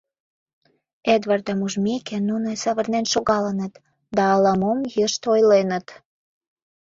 Эдвардым 1.13 1.59
ужмеке, 1.65 2.17
нуно 2.29 2.47
савырнен 2.63 3.05
шогалыныт 3.13 3.73
да 4.15 4.23
ала-мом 4.35 4.79
йышт 4.95 5.23
ойленыт. 5.33 5.87